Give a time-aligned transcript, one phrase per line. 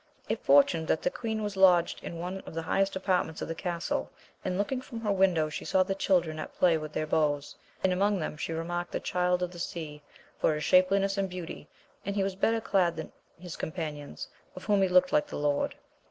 [0.27, 3.53] It fortuned that the queen was lodged in one of the highest apartments of the
[3.53, 4.09] castle,
[4.43, 7.93] and looking from her window she saw the children at play with their bows, and
[7.93, 10.01] among them remarked the Child of the Sea
[10.39, 11.67] for his shapeliness and beauty,
[12.03, 15.75] and he was better clad than his companions, of whom he looked like the lord.